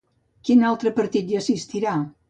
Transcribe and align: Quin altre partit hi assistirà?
Quin 0.49 0.63
altre 0.71 0.93
partit 0.97 1.31
hi 1.35 1.39
assistirà? 1.43 1.99